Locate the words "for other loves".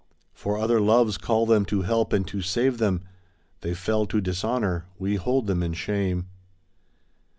0.33-1.15